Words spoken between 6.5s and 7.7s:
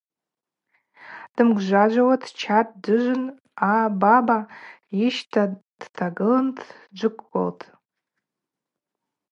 дджвыквылтӏ.